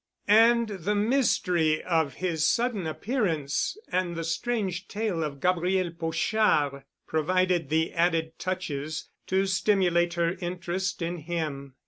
[0.27, 7.69] And the mystery of his sudden appearance and the strange tale of Gabriel Pochard provided
[7.69, 11.75] the added touches to stimulate her interest in him.